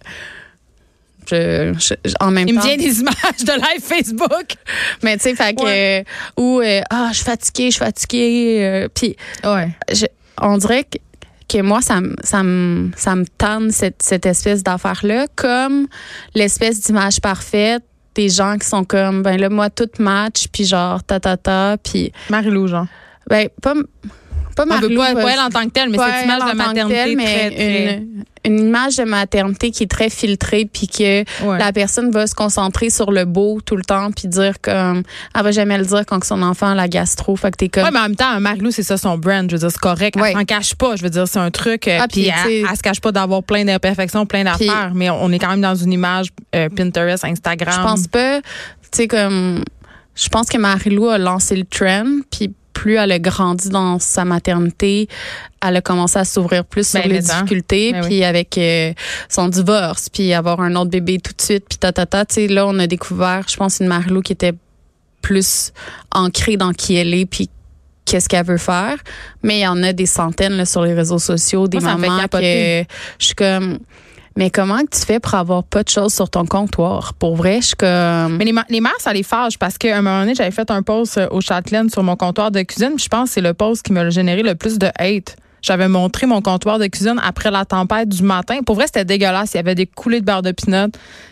Je, 1.30 1.74
je- 1.80 1.94
je- 2.10 2.14
en 2.20 2.32
même 2.32 2.48
Il 2.48 2.56
me 2.56 2.62
vient 2.62 2.78
des 2.78 3.00
images 3.00 3.16
de 3.46 3.52
live 3.54 3.82
Facebook. 3.82 4.54
Mais 5.04 5.18
tu 5.18 5.24
sais, 5.24 5.36
fait 5.36 5.54
que 5.54 5.64
euh, 5.66 6.04
ou 6.38 6.60
euh, 6.62 6.82
ah 6.90 7.10
je 7.12 7.16
suis 7.18 7.26
fatiguée, 7.26 7.66
je 7.72 7.76
suis 7.76 7.86
fatiguée, 7.86 8.58
euh, 8.64 8.88
puis 8.94 9.16
Ouais. 9.44 9.70
je- 9.92 10.06
on 10.42 10.58
dirait 10.58 10.84
que, 10.84 10.98
que 11.48 11.62
moi, 11.62 11.82
ça, 11.82 12.02
me- 12.02 12.16
ça, 12.24 12.44
me, 12.44 12.92
ça 12.96 13.16
me 13.16 13.26
tanne 13.38 13.72
cette, 13.72 14.02
cette 14.02 14.26
espèce 14.26 14.64
d'affaire-là, 14.64 15.28
comme 15.36 15.88
l'espèce 16.36 16.82
d'image 16.82 17.20
parfaite 17.22 17.84
des 18.16 18.30
gens 18.30 18.58
qui 18.58 18.68
sont 18.68 18.84
comme, 18.84 19.24
ben 19.24 19.40
là, 19.40 19.50
moi, 19.50 19.70
tout 19.70 19.90
match, 20.00 20.46
puis 20.52 20.66
genre, 20.66 21.04
ta, 21.04 21.20
ta, 21.20 21.36
ta, 21.38 21.78
puis, 21.84 22.12
Marie-Lou, 22.30 22.68
genre. 22.68 22.86
ben, 23.28 23.48
pas, 23.62 23.74
pas 24.56 24.64
On 24.64 24.66
veut 24.80 24.90
Marie-Lou, 24.90 25.22
pas, 25.22 25.32
elle 25.34 25.40
en 25.40 25.50
tant 25.50 25.64
que 25.66 25.70
telle, 25.72 25.90
mais 25.90 25.98
cette 25.98 26.24
image 26.26 26.52
de 26.52 26.56
maternité 26.58 26.94
telle, 26.96 27.16
mais 27.16 27.24
très, 27.24 27.52
très... 27.52 27.96
Une, 27.98 28.24
une 28.46 28.60
image 28.60 28.98
de 28.98 29.04
maternité 29.06 29.72
qui 29.72 29.84
est 29.84 29.88
très 29.92 30.10
filtrée, 30.10 30.66
puis 30.72 30.88
que 30.88 31.24
Ouais. 31.46 31.58
la 31.58 31.72
personne 31.72 32.12
va 32.12 32.28
se 32.28 32.36
concentrer 32.36 32.90
sur 32.90 33.12
le 33.12 33.24
beau 33.26 33.60
tout 33.66 33.78
le 33.78 33.84
temps, 33.84 34.12
puis 34.12 34.28
dire 34.28 34.56
comme, 34.62 35.04
elle 35.34 35.44
va 35.44 35.52
jamais 35.52 35.78
le 35.78 35.86
dire 35.86 36.04
quand 36.06 36.22
son 36.26 36.42
enfant 36.42 36.72
a 36.72 36.76
la 36.76 36.88
gastro, 36.90 37.36
fait 37.38 37.52
que 37.52 37.58
t'es 37.58 37.70
comme, 37.70 37.84
Ouais, 37.84 37.92
mais 37.92 38.00
en 38.00 38.04
même 38.04 38.16
temps, 38.18 38.38
Marie-Lou, 38.42 38.72
c'est 38.72 38.84
ça 38.84 38.98
son 38.98 39.18
brand. 39.18 39.50
Je 39.50 39.56
veux 39.56 39.60
dire, 39.60 39.72
c'est 39.72 39.80
correct. 39.80 40.18
Elle 40.22 40.34
s'en 40.34 40.44
cache 40.46 40.76
pas. 40.76 40.96
Je 40.98 41.04
veux 41.04 41.10
dire, 41.10 41.28
c'est 41.28 41.40
un 41.40 41.52
truc. 41.52 41.88
euh, 41.88 42.00
Ah, 42.02 42.08
puis 42.12 42.28
elle, 42.28 42.66
elle 42.70 42.76
se 42.78 42.82
cache 42.82 43.00
pas 43.00 43.12
d'avoir 43.14 43.44
plein 43.44 43.64
d'imperfections, 43.64 44.26
plein 44.26 44.44
d'affaires. 44.44 44.92
Mais 44.94 45.10
on 45.10 45.32
est 45.32 45.40
quand 45.40 45.50
même 45.50 45.62
dans 45.62 45.76
une 45.76 45.94
image 45.94 46.28
euh, 46.56 46.68
Pinterest, 46.70 47.24
Instagram. 47.24 47.74
Je 47.78 47.82
pense 47.82 48.08
pas, 48.08 48.42
tu 48.42 48.48
sais, 48.92 49.08
comme, 49.08 49.64
je 50.16 50.28
pense 50.28 50.48
que 50.50 50.58
Marie-Lou 50.58 51.08
a 51.08 51.18
lancé 51.18 51.56
le 51.56 51.64
trend, 51.64 52.06
puis 52.30 52.52
plus 52.84 52.96
elle 52.96 53.14
a 53.14 53.20
grandi 53.20 53.70
dans 53.70 53.98
sa 53.98 54.26
maternité, 54.26 55.08
elle 55.66 55.78
a 55.78 55.82
commencé 55.82 56.20
à 56.20 56.26
s'ouvrir 56.26 56.66
plus 56.66 56.86
sur 56.86 57.02
Ben, 57.02 57.10
les 57.10 57.20
difficultés, 57.20 57.94
Ben 57.94 58.04
puis 58.04 58.26
avec 58.26 58.58
euh, 58.58 58.92
son 59.30 59.48
divorce, 59.48 60.10
puis 60.10 60.34
avoir 60.34 60.60
un 60.60 60.76
autre 60.76 60.90
bébé 60.90 61.18
tout 61.20 61.32
de 61.32 61.42
suite, 61.42 61.64
puis 61.70 61.78
ta 61.78 61.94
ta 61.94 62.06
ta, 62.06 62.26
tu 62.26 62.34
sais, 62.34 62.48
là 62.48 62.68
on 62.68 62.78
a 62.80 62.86
découvert, 62.86 63.46
je 63.48 63.56
pense, 63.56 63.80
une 63.80 63.88
Marie-Lou 63.88 64.22
qui 64.22 64.34
était 64.34 64.52
plus 65.22 65.72
ancrée 66.12 66.58
dans 66.58 66.74
qui 66.74 66.96
elle 66.98 67.14
est, 67.14 67.26
puis 67.26 67.50
qu'est-ce 68.04 68.28
qu'elle 68.28 68.46
veut 68.46 68.58
faire. 68.58 68.98
Mais 69.44 69.60
il 69.60 69.62
y 69.62 69.68
en 69.68 69.82
a 69.82 69.94
des 69.94 70.06
centaines 70.06 70.58
là, 70.58 70.66
sur 70.66 70.84
les 70.84 70.94
réseaux 70.94 71.20
sociaux, 71.20 71.70
des 71.70 71.80
Moi, 71.80 71.96
mamans 71.96 72.28
que 72.28 72.84
je 73.18 73.26
suis 73.26 73.36
comme 73.36 73.80
mais 74.36 74.50
comment 74.50 74.80
que 74.80 74.98
tu 74.98 75.06
fais 75.06 75.20
pour 75.20 75.36
avoir 75.36 75.64
pas 75.64 75.84
de 75.84 75.90
choses 75.90 76.14
sur 76.14 76.30
ton 76.30 76.46
comptoir? 76.46 77.14
Pour 77.14 77.36
vrai, 77.36 77.62
je 77.62 77.68
suis 77.68 77.76
comme. 77.76 78.38
Mais 78.38 78.46
les, 78.46 78.54
les 78.70 78.82
mères, 78.82 79.00
ça 79.00 79.14
les 79.14 79.24
fâche 79.24 79.58
parce 79.60 79.78
qu'à 79.78 79.98
un 79.98 80.02
moment 80.02 80.22
donné, 80.22 80.34
j'avais 80.36 80.52
fait 80.52 80.72
un 80.72 80.82
post 80.82 81.18
euh, 81.18 81.28
au 81.32 81.40
Châtelaine 81.42 81.90
sur 81.90 82.02
mon 82.04 82.16
comptoir 82.16 82.50
de 82.50 82.62
cuisine. 82.64 82.94
Je 82.98 83.08
pense 83.08 83.30
que 83.30 83.34
c'est 83.36 83.42
le 83.42 83.54
post 83.54 83.84
qui 83.84 83.94
m'a 83.94 84.10
généré 84.10 84.42
le 84.42 84.56
plus 84.56 84.80
de 84.80 84.88
hate. 84.98 85.36
J'avais 85.64 85.88
montré 85.88 86.28
mon 86.28 86.42
comptoir 86.42 86.78
de 86.78 86.88
cuisine 86.88 87.20
après 87.24 87.50
la 87.50 87.64
tempête 87.64 88.10
du 88.10 88.22
matin. 88.22 88.60
Pour 88.66 88.76
vrai, 88.76 88.86
c'était 88.86 89.06
dégueulasse. 89.06 89.54
Il 89.54 89.58
y 89.58 89.60
avait 89.62 89.76
des 89.76 89.88
coulées 89.88 90.20
de 90.20 90.26
beurre 90.26 90.42
de 90.42 90.52
pinot. 90.52 90.92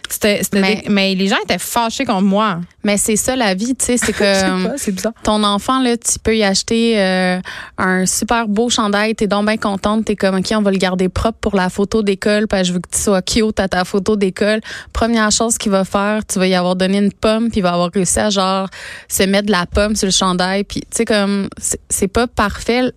C'était, 0.10 0.42
mais, 0.54 0.84
mais, 0.90 1.16
les 1.16 1.28
gens 1.28 1.38
étaient 1.44 1.58
fâchés 1.58 2.06
contre 2.06 2.24
moi. 2.24 2.60
Mais 2.84 2.98
c'est 2.98 3.16
ça 3.16 3.36
la 3.36 3.54
vie, 3.54 3.76
tu 3.76 3.86
sais, 3.86 3.98
c'est 3.98 4.14
que 4.14 4.78
c'est 4.78 4.92
bizarre. 4.92 5.14
ton 5.24 5.44
enfant 5.44 5.82
là, 5.82 5.96
tu 5.96 6.20
peux 6.20 6.36
y 6.36 6.44
acheter 6.44 7.00
euh, 7.00 7.40
un 7.78 8.06
super 8.06 8.48
beau 8.48 8.70
chandail, 8.70 9.16
t'es 9.16 9.28
donc 9.28 9.46
bien 9.46 9.56
contente, 9.56 10.06
t'es 10.06 10.18
comme 10.18 10.36
ok, 10.36 10.48
on 10.54 10.62
va 10.62 10.72
le 10.72 10.78
garder 10.78 11.08
propre 11.08 11.38
pour 11.40 11.56
la 11.56 11.70
photo 11.70 12.04
d'école, 12.04 12.48
parce 12.48 12.64
que 12.64 12.68
je 12.68 12.74
veux 12.74 12.80
que 12.80 12.90
tu 12.90 13.00
sois 13.00 13.22
cute 13.22 13.60
à 13.60 13.70
ta 13.70 13.86
photo 13.86 14.18
d'école. 14.18 14.60
Première 14.92 15.32
chose 15.32 15.58
qu'il 15.58 15.72
va 15.72 15.86
faire, 15.86 16.26
tu 16.26 16.40
vas 16.40 16.48
y 16.48 16.56
avoir 16.56 16.76
donné 16.76 16.98
une 16.98 17.14
pomme, 17.14 17.50
puis 17.50 17.60
il 17.60 17.64
va 17.64 17.72
avoir 17.74 17.90
réussi 17.94 18.20
à 18.20 18.30
genre 18.30 18.68
se 19.08 19.24
mettre 19.24 19.46
de 19.48 19.52
la 19.52 19.66
pomme 19.66 19.96
sur 19.96 20.08
le 20.08 20.12
chandail, 20.12 20.66
puis 20.66 20.82
tu 20.82 20.88
sais 20.92 21.06
comme 21.06 21.48
c'est 21.90 22.10
pas 22.10 22.28
parfait, 22.28 22.92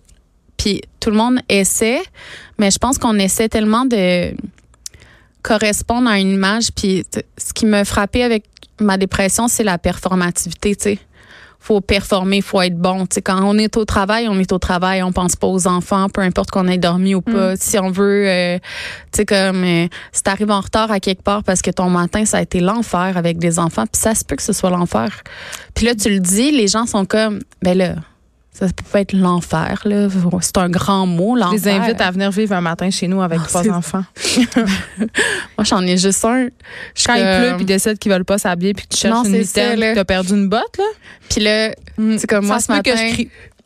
puis 0.65 0.81
tout 0.99 1.11
le 1.11 1.15
monde 1.15 1.37
essaie, 1.47 2.01
mais 2.57 2.71
je 2.71 2.79
pense 2.79 2.97
qu'on 2.97 3.19
essaie 3.19 3.49
tellement 3.49 3.85
de 3.85 4.33
correspondre 5.43 6.09
à 6.09 6.17
une 6.17 6.31
image. 6.31 6.69
Puis 6.75 7.05
ce 7.37 7.53
qui 7.53 7.67
me 7.67 7.83
frappait 7.83 8.23
avec 8.23 8.45
ma 8.81 8.97
dépression, 8.97 9.47
c'est 9.47 9.63
la 9.63 9.77
performativité, 9.77 10.75
tu 10.75 10.83
sais. 10.83 10.99
Faut 11.59 11.81
performer, 11.81 12.41
faut 12.41 12.61
être 12.61 12.77
bon. 12.77 13.05
Tu 13.05 13.15
sais, 13.15 13.21
quand 13.21 13.43
on 13.43 13.59
est 13.59 13.77
au 13.77 13.85
travail, 13.85 14.27
on 14.27 14.39
est 14.39 14.51
au 14.51 14.57
travail, 14.57 15.03
on 15.03 15.11
pense 15.11 15.35
pas 15.35 15.45
aux 15.45 15.67
enfants, 15.67 16.09
peu 16.09 16.21
importe 16.21 16.49
qu'on 16.49 16.67
ait 16.67 16.79
dormi 16.79 17.13
ou 17.13 17.21
pas. 17.21 17.53
Mm. 17.53 17.57
Si 17.59 17.77
on 17.77 17.91
veut, 17.91 18.27
euh, 18.27 18.57
tu 19.11 19.17
sais, 19.17 19.25
comme 19.25 19.63
euh, 19.63 19.87
si 20.11 20.23
t'arrives 20.23 20.51
en 20.51 20.61
retard 20.61 20.91
à 20.91 20.99
quelque 20.99 21.21
part 21.21 21.43
parce 21.43 21.61
que 21.61 21.69
ton 21.69 21.91
matin, 21.91 22.25
ça 22.25 22.37
a 22.37 22.41
été 22.41 22.59
l'enfer 22.59 23.17
avec 23.17 23.37
des 23.37 23.59
enfants, 23.59 23.85
puis 23.85 24.01
ça 24.01 24.15
se 24.15 24.23
peut 24.23 24.35
que 24.35 24.43
ce 24.43 24.53
soit 24.53 24.71
l'enfer. 24.71 25.21
Puis 25.75 25.85
là, 25.85 25.93
tu 25.93 26.09
le 26.09 26.19
dis, 26.19 26.49
les 26.49 26.67
gens 26.67 26.87
sont 26.87 27.05
comme, 27.05 27.39
ben 27.61 27.77
là, 27.77 27.95
ça 28.57 28.67
peut 28.67 28.85
pas 28.89 29.01
être 29.01 29.11
l'enfer, 29.11 29.81
là. 29.83 30.07
C'est 30.39 30.57
un 30.57 30.69
grand 30.69 31.05
mot, 31.05 31.35
l'enfer. 31.35 31.59
Je 31.59 31.65
les 31.65 31.69
invite 31.71 31.99
à 31.99 32.09
venir 32.09 32.31
vivre 32.31 32.55
un 32.55 32.61
matin 32.61 32.89
chez 32.89 33.09
nous 33.09 33.21
avec 33.21 33.39
ah, 33.43 33.47
trois 33.47 33.69
enfants. 33.69 34.05
Moi, 34.57 35.63
j'en 35.63 35.81
ai 35.81 35.97
juste 35.97 36.23
un. 36.23 36.47
Quand 37.05 37.15
il 37.15 37.23
pleut, 37.23 37.57
puis 37.57 37.65
décide 37.65 37.99
qu'ils 37.99 38.13
veulent 38.13 38.23
pas 38.23 38.37
s'habiller, 38.37 38.73
puis 38.73 38.87
tu 38.87 38.95
cherches 38.95 39.27
une 39.27 39.39
mitaine, 39.39 39.93
tu 39.93 39.99
as 39.99 40.05
perdu 40.05 40.33
une 40.35 40.47
botte, 40.47 40.77
là. 40.77 40.85
Puis 41.29 41.41
là, 41.41 41.71
mm. 41.97 42.17
c'est 42.17 42.27
comme 42.27 42.45
moi, 42.45 42.61
ce 42.61 42.71
matin, 42.71 42.95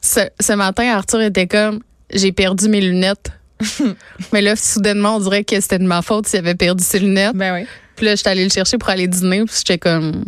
ce, 0.01 0.22
ce 0.39 0.53
matin, 0.53 0.91
Arthur 0.91 1.22
était 1.22 1.46
comme, 1.46 1.81
j'ai 2.12 2.31
perdu 2.31 2.67
mes 2.67 2.81
lunettes. 2.81 3.31
Mais 4.34 4.41
là, 4.41 4.55
soudainement, 4.55 5.17
on 5.17 5.19
dirait 5.19 5.43
que 5.43 5.60
c'était 5.62 5.77
de 5.77 5.86
ma 5.86 6.01
faute 6.01 6.25
s'il 6.25 6.39
avait 6.39 6.55
perdu 6.55 6.84
ses 6.84 6.98
lunettes. 6.98 7.36
Ben 7.36 7.53
oui. 7.53 7.67
Puis 7.96 8.08
là, 8.08 8.15
j'étais 8.15 8.31
allée 8.31 8.43
le 8.43 8.50
chercher 8.50 8.79
pour 8.79 8.89
aller 8.89 9.08
dîner, 9.08 9.43
puis 9.46 9.53
j'étais 9.55 9.77
comme, 9.77 10.25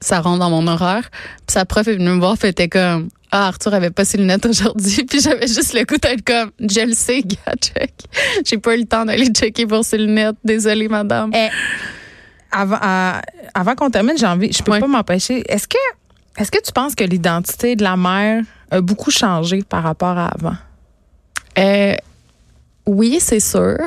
ça 0.00 0.20
rentre 0.20 0.38
dans 0.38 0.50
mon 0.50 0.68
horaire. 0.68 1.10
Puis 1.46 1.54
sa 1.54 1.64
prof 1.64 1.88
est 1.88 1.94
venue 1.94 2.10
me 2.10 2.20
voir, 2.20 2.36
fait 2.36 2.50
était 2.50 2.68
comme, 2.68 3.08
ah, 3.32 3.48
Arthur 3.48 3.74
avait 3.74 3.90
pas 3.90 4.04
ses 4.04 4.18
lunettes 4.18 4.44
aujourd'hui, 4.46 5.04
puis 5.08 5.20
j'avais 5.20 5.46
juste 5.46 5.72
le 5.74 5.84
coup 5.84 5.96
d'être 5.96 6.24
comme, 6.24 6.50
je 6.60 6.80
le 6.80 6.94
sais, 6.94 7.22
gars, 7.22 7.54
check. 7.60 7.94
J'ai 8.44 8.58
pas 8.58 8.74
eu 8.74 8.80
le 8.80 8.86
temps 8.86 9.04
d'aller 9.04 9.26
checker 9.26 9.66
pour 9.66 9.84
ses 9.84 9.98
lunettes. 9.98 10.36
Désolée, 10.44 10.88
madame. 10.88 11.30
Eh, 11.34 11.48
avant, 12.50 12.78
avant 13.54 13.74
qu'on 13.76 13.90
termine, 13.90 14.18
j'ai 14.18 14.26
envie, 14.26 14.52
je 14.52 14.62
peux 14.62 14.78
pas 14.78 14.86
m'empêcher. 14.86 15.44
Est-ce 15.48 15.68
que, 15.68 15.78
est-ce 16.36 16.50
que 16.50 16.60
tu 16.60 16.72
penses 16.72 16.94
que 16.94 17.04
l'identité 17.04 17.76
de 17.76 17.84
la 17.84 17.96
mère 17.96 18.42
a 18.70 18.80
beaucoup 18.80 19.10
changé 19.10 19.62
par 19.62 19.84
rapport 19.84 20.18
à 20.18 20.26
avant? 20.26 20.56
Euh, 21.58 21.94
oui, 22.86 23.18
c'est 23.20 23.40
sûr. 23.40 23.78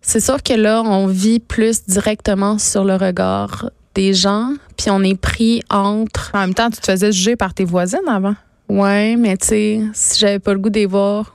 C'est 0.00 0.20
sûr 0.20 0.42
que 0.42 0.52
là, 0.52 0.82
on 0.82 1.06
vit 1.06 1.40
plus 1.40 1.84
directement 1.86 2.58
sur 2.58 2.84
le 2.84 2.94
regard 2.94 3.70
des 3.96 4.14
gens, 4.14 4.52
puis 4.76 4.90
on 4.90 5.02
est 5.02 5.18
pris 5.18 5.62
entre. 5.70 6.30
En 6.34 6.40
même 6.40 6.54
temps, 6.54 6.70
tu 6.70 6.78
te 6.80 6.86
faisais 6.86 7.10
juger 7.10 7.34
par 7.34 7.54
tes 7.54 7.64
voisines 7.64 8.06
avant. 8.06 8.36
Ouais, 8.68 9.16
mais 9.16 9.36
tu 9.36 9.46
sais, 9.46 9.80
si 9.94 10.20
j'avais 10.20 10.38
pas 10.38 10.52
le 10.52 10.60
goût 10.60 10.70
de 10.70 10.86
voir, 10.86 11.34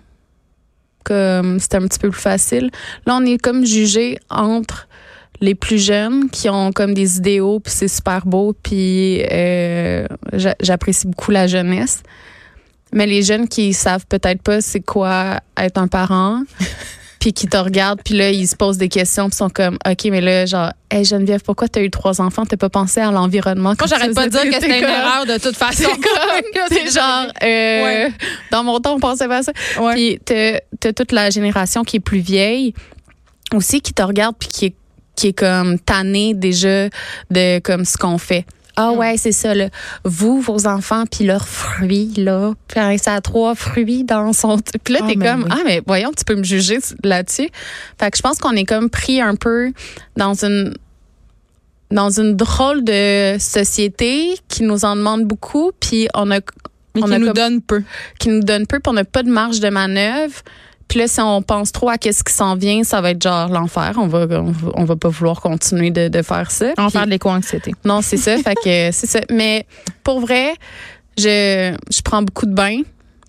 comme 1.04 1.60
c'était 1.60 1.78
un 1.78 1.88
petit 1.88 2.00
peu 2.00 2.10
plus 2.10 2.22
facile. 2.22 2.70
Là, 3.06 3.18
on 3.20 3.26
est 3.26 3.38
comme 3.38 3.66
jugé 3.66 4.20
entre 4.30 4.88
les 5.40 5.56
plus 5.56 5.84
jeunes 5.84 6.30
qui 6.30 6.50
ont 6.50 6.72
comme 6.72 6.94
des 6.94 7.18
idéaux, 7.18 7.60
puis 7.60 7.74
c'est 7.76 7.88
super 7.88 8.26
beau, 8.26 8.54
puis 8.54 9.24
euh, 9.32 10.06
j'apprécie 10.60 11.08
beaucoup 11.08 11.32
la 11.32 11.48
jeunesse. 11.48 12.04
Mais 12.94 13.08
les 13.08 13.24
jeunes 13.24 13.48
qui 13.48 13.74
savent 13.74 14.06
peut-être 14.08 14.42
pas 14.44 14.62
c'est 14.62 14.82
quoi 14.82 15.40
être 15.58 15.80
un 15.80 15.88
parent, 15.88 16.44
puis 17.22 17.34
qui 17.34 17.48
te 17.48 17.56
regardent, 17.56 18.02
puis 18.04 18.16
là, 18.16 18.32
ils 18.32 18.48
se 18.48 18.56
posent 18.56 18.80
des 18.80 18.90
questions, 18.90 19.30
puis 19.30 19.38
sont 19.38 19.52
comme, 19.52 19.78
OK, 19.88 20.06
mais 20.06 20.22
là, 20.22 20.48
genre, 20.48 20.72
hey 20.90 21.06
Geneviève, 21.06 21.42
pourquoi 21.44 21.68
tu 21.68 21.78
as 21.78 21.84
eu 21.84 21.92
trois 21.92 22.20
enfants? 22.20 22.48
T'as 22.48 22.58
pas 22.58 22.70
pensé 22.70 23.00
à 23.00 23.12
l'environnement? 23.12 23.76
Moi, 23.78 23.88
j'arrête 23.88 24.16
pas 24.16 24.26
de 24.26 24.32
dire 24.32 24.42
que 24.42 24.54
c'était 24.56 24.80
une 24.80 24.86
erreur 24.86 25.28
de 25.28 25.38
toute 25.38 25.56
façon. 25.56 25.88
C'est 26.70 26.92
genre, 26.92 27.28
euh, 27.44 28.10
dans 28.52 28.64
mon 28.64 28.80
temps, 28.80 28.96
on 28.96 29.00
pensait 29.00 29.28
pas 29.28 29.38
à 29.38 29.44
ça. 29.44 29.54
Puis 29.94 30.20
t'as 30.26 30.58
as 30.84 30.94
toute 30.94 31.12
la 31.12 31.30
génération 31.30 31.84
qui 31.84 31.98
est 31.98 32.02
plus 32.02 32.20
vieille 32.20 32.74
aussi, 33.54 33.82
qui 33.82 33.94
te 33.94 34.02
regarde, 34.02 34.36
puis 34.40 34.50
qui 34.50 34.66
est, 34.66 34.76
qui 35.16 35.28
est 35.28 35.34
comme 35.34 35.78
tannée 35.78 36.34
déjà 36.34 36.90
de 37.30 37.60
comme 37.60 37.86
ce 37.86 37.98
qu'on 37.98 38.18
fait. 38.18 38.46
Ah 38.82 38.92
ouais, 38.94 39.18
c'est 39.18 39.32
ça. 39.32 39.54
Là. 39.54 39.70
Vous, 40.04 40.42
vos 40.42 40.68
enfants, 40.68 41.04
puis 41.06 41.26
leurs 41.26 41.48
fruits, 41.48 42.14
là. 42.18 42.54
Puis 42.68 43.00
ça 43.00 43.16
a 43.16 43.22
trois 43.22 43.56
fruits 43.56 44.04
dans 44.04 44.34
son... 44.34 44.58
Puis 44.84 44.94
là, 44.94 45.02
ah, 45.04 45.08
t'es 45.08 45.16
comme, 45.16 45.48
ah, 45.50 45.60
mais 45.66 45.82
voyons, 45.86 46.12
tu 46.18 46.24
peux 46.26 46.36
me 46.36 46.44
juger 46.44 46.80
là-dessus. 47.04 47.50
Fait 48.00 48.12
que 48.12 48.18
je 48.18 48.22
pense 48.22 48.40
qu'on 48.40 48.56
est 48.56 48.66
comme 48.66 48.90
pris 48.90 49.22
un 49.22 49.36
peu 49.36 49.72
dans 50.18 50.34
une 50.46 50.74
dans 51.92 52.10
une 52.10 52.38
drôle 52.38 52.86
de 52.86 53.36
société 53.38 54.38
qui 54.48 54.64
nous 54.64 54.86
en 54.86 54.96
demande 54.96 55.26
beaucoup, 55.26 55.72
puis 55.78 56.08
on 56.14 56.32
a... 56.32 56.40
Mais 56.96 57.02
qui 57.02 57.20
nous 57.20 57.34
donne 57.34 57.62
peu. 57.62 57.84
Qui 58.18 58.30
nous 58.30 58.42
donne 58.42 58.66
peu, 58.66 58.80
puis 58.80 58.90
on 58.90 58.94
n'a 58.94 59.04
pas 59.04 59.24
de 59.24 59.30
marge 59.30 59.60
de 59.60 59.70
manœuvre. 59.70 60.42
Puis 60.92 61.00
là, 61.00 61.08
si 61.08 61.22
on 61.22 61.42
pense 61.42 61.72
trop 61.72 61.88
à 61.88 61.98
qu'est-ce 61.98 62.22
qui 62.22 62.34
s'en 62.34 62.58
vient, 62.58 62.84
ça 62.84 63.00
va 63.00 63.12
être 63.12 63.22
genre 63.24 63.48
l'enfer. 63.48 63.94
On 63.96 64.08
va, 64.08 64.28
on, 64.76 64.84
va 64.84 64.96
pas 64.98 65.08
vouloir 65.08 65.40
continuer 65.40 65.90
de, 65.90 66.10
de 66.10 66.22
faire 66.22 66.52
ça. 66.52 66.74
On 66.78 66.90
faire 66.90 67.06
de 67.06 67.12
l'éco-anxiété. 67.12 67.72
Non, 67.86 68.02
c'est 68.02 68.18
ça. 68.18 68.38
fait 68.40 68.56
que 68.56 68.62
c'est 68.92 69.08
ça. 69.08 69.22
Mais 69.30 69.66
pour 70.04 70.20
vrai, 70.20 70.54
je, 71.18 71.74
je 71.90 72.02
prends 72.02 72.22
beaucoup 72.22 72.46
de 72.46 72.54
bains. 72.54 72.82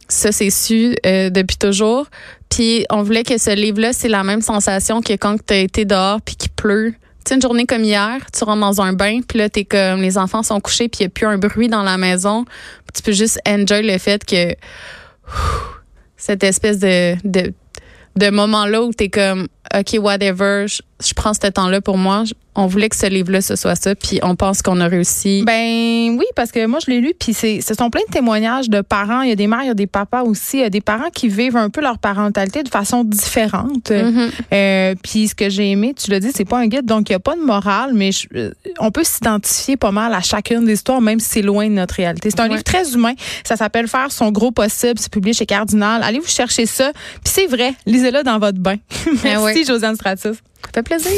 Ça, 0.09 0.33
c'est 0.33 0.51
su 0.51 0.97
euh, 1.07 1.31
depuis 1.31 1.57
toujours. 1.57 2.07
Puis 2.51 2.85
on 2.91 3.05
voulait 3.05 3.23
que 3.23 3.39
ce 3.39 3.55
livre-là, 3.55 3.93
c'est 3.93 4.09
la 4.09 4.25
même 4.25 4.43
sensation 4.43 5.01
que 5.01 5.13
quand 5.13 5.37
tu 5.47 5.55
as 5.55 5.59
été 5.59 5.85
dehors 5.85 6.21
puis 6.21 6.35
qu'il 6.35 6.51
pleut. 6.51 6.95
Tu 7.25 7.29
sais, 7.29 7.35
une 7.37 7.43
journée 7.43 7.65
comme 7.65 7.85
hier, 7.85 8.19
tu 8.37 8.43
rentres 8.43 8.61
dans 8.61 8.83
un 8.83 8.93
bain, 8.93 9.21
puis 9.21 9.39
là, 9.39 9.49
t'es 9.49 9.65
comme, 9.65 10.03
les 10.03 10.19
enfants 10.19 10.43
sont 10.43 10.59
couchés, 10.59 10.89
puis 10.89 11.03
il 11.03 11.03
n'y 11.05 11.07
a 11.07 11.11
plus 11.11 11.27
un 11.27 11.39
bruit 11.39 11.69
dans 11.69 11.85
la 11.85 11.97
maison. 11.97 12.45
tu 12.93 13.03
peux 13.03 13.13
juste 13.13 13.39
enjoy 13.47 13.85
le 13.85 13.97
fait 13.99 14.25
que 14.25 14.57
cette 16.23 16.45
espèce 16.45 16.79
de, 16.79 17.17
de, 17.25 17.53
de 18.15 18.31
moment-là 18.31 18.81
où 18.85 18.93
tu 18.93 19.11
comme, 19.11 19.49
OK, 19.75 19.99
whatever, 19.99 20.67
je, 20.69 20.83
je 21.05 21.15
prends 21.15 21.35
ce 21.35 21.47
temps-là 21.47 21.81
pour 21.81 21.99
moi 21.99 22.25
on 22.55 22.67
voulait 22.67 22.91
que 22.91 22.97
ce 22.97 23.07
livre-là, 23.07 23.41
ce 23.41 23.57
soit 23.57 23.77
ça, 23.77 23.95
puis 23.95 24.21
on 24.23 24.37
pense 24.37 24.61
qu'on 24.61 24.79
a 24.81 24.87
réussi. 24.87 25.43
Ben 25.47 26.17
oui, 26.19 26.25
parce 26.37 26.53
que 26.53 26.67
moi, 26.67 26.81
je 26.85 26.91
l'ai 26.91 27.01
lu, 27.01 27.15
puis 27.19 27.33
ce 27.33 27.61
sont 27.61 27.89
plein 27.89 28.03
de 28.07 28.13
témoignages 28.13 28.69
de 28.69 28.83
parents. 28.83 29.23
Il 29.23 29.31
y 29.31 29.33
a 29.33 29.37
des 29.37 29.47
mères, 29.47 29.63
il 29.63 29.69
y 29.69 29.71
a 29.71 29.75
des 29.75 29.87
papas 29.87 30.23
aussi. 30.23 30.59
Il 30.59 30.61
y 30.61 30.65
a 30.65 30.71
des 30.71 30.83
parents 30.83 31.09
qui 31.09 31.29
vivent 31.29 31.57
un 31.57 31.71
peu 31.71 31.81
leur 31.81 31.99
parentalité 31.99 32.63
de 32.63 32.69
façon 32.69 33.05
différente. 33.05 33.91
Mm-hmm. 33.91 34.31
euh, 34.53 34.95
puis 35.03 35.29
ce 35.29 35.35
que 35.35 35.49
j'ai 35.49 35.71
aimé, 35.71 35.95
tu 35.95 36.11
l'as 36.11 36.21
dit, 36.21 36.31
c'est 36.35 36.45
pas 36.45 36.59
un 36.59 36.67
guide, 36.67 36.85
donc 36.85 37.09
il 37.09 37.13
n'y 37.13 37.17
a 37.17 37.21
pas 37.21 37.37
de 37.37 37.41
morale, 37.41 37.93
mais 37.95 38.11
euh, 38.35 38.53
on 38.79 38.91
peut 38.91 39.05
s'identifier 39.05 39.79
pas 39.79 39.91
mal 39.91 40.13
à 40.13 40.21
chacune 40.21 40.67
des 40.67 40.75
histoires, 40.75 41.01
même 41.01 41.21
si 41.21 41.29
c'est 41.29 41.43
loin 41.43 41.67
de 41.69 41.75
notre 41.75 41.95
réalité. 41.95 42.29
C'est 42.31 42.41
un 42.41 42.49
livre 42.49 42.65
très 42.65 42.93
humain. 42.93 43.15
Ça 43.45 43.57
s'appelle 43.57 43.89
Faire 43.89 44.13
son 44.13 44.31
gros 44.31 44.51
possible. 44.51 44.99
C'est 44.99 45.13
publié 45.13 45.33
chez 45.33 45.47
Cardinal. 45.47 46.03
Allez 46.03 46.19
vous 46.19 46.29
chercher 46.29 46.67
ça. 46.67 46.93
Puis 47.25 47.33
c'est 47.35 47.47
vrai, 47.47 47.75
lisez-le 47.87 48.23
dans 48.23 48.39
votre 48.39 48.59
bain. 48.59 48.77
Ben 49.23 49.39
Josiane 49.65 49.97
Stratus. 49.97 50.37
Ça 50.65 50.71
fait 50.75 50.83
plaisir. 50.83 51.11